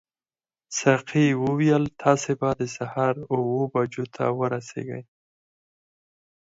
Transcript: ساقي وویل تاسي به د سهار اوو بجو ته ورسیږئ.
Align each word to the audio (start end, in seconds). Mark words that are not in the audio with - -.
ساقي 0.77 1.27
وویل 1.43 1.83
تاسي 2.01 2.33
به 2.39 2.49
د 2.59 2.61
سهار 2.75 3.15
اوو 3.33 3.59
بجو 3.73 4.05
ته 4.15 4.23
ورسیږئ. 4.39 5.03